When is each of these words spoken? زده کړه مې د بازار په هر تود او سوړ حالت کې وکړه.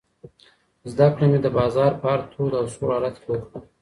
زده 0.91 1.07
کړه 1.15 1.25
مې 1.31 1.39
د 1.43 1.47
بازار 1.57 1.91
په 1.99 2.05
هر 2.11 2.21
تود 2.31 2.51
او 2.59 2.65
سوړ 2.73 2.89
حالت 2.95 3.15
کې 3.21 3.27
وکړه. 3.31 3.57